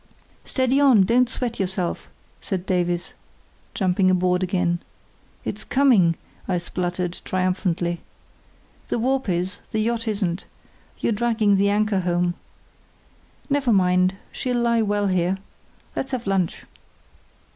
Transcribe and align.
"Steady 0.45 0.79
on! 0.81 1.03
Don't 1.03 1.29
sweat 1.29 1.59
yourself," 1.59 2.09
said 2.41 2.65
Davies, 2.65 3.13
jumping 3.75 4.09
aboard 4.09 4.41
again. 4.41 4.79
"It's 5.45 5.63
coming," 5.63 6.15
I 6.47 6.57
spluttered, 6.57 7.19
triumphantly. 7.23 8.01
"The 8.89 8.97
warp 8.97 9.29
is, 9.29 9.59
the 9.69 9.77
yacht 9.79 10.07
isn't; 10.07 10.45
you're 10.97 11.11
dragging 11.11 11.55
the 11.55 11.69
anchor 11.69 11.99
home. 11.99 12.33
Never 13.47 13.71
mind, 13.71 14.15
she'll 14.31 14.57
lie 14.61 14.81
well 14.81 15.05
here. 15.05 15.37
Let's 15.95 16.13
have 16.13 16.25
lunch." 16.25 16.63